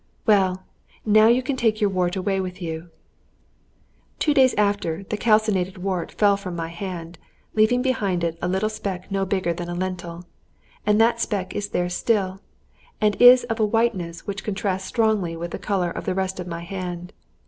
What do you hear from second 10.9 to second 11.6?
that speck